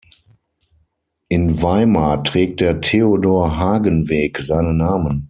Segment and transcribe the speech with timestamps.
[1.29, 5.19] In Weimar trägt der "Theodor-Hagen-Weg" seinen Namen.